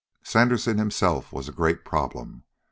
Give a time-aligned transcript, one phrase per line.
[0.23, 2.41] Sandersen himself was a great problem.